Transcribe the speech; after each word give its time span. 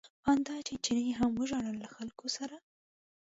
ان 0.29 0.37
دا 0.47 0.57
چې 0.67 0.73
چیني 0.85 1.11
هم 1.19 1.31
وژړل 1.35 1.75
له 1.83 1.89
خلکو 1.95 2.25
سره. 2.37 2.55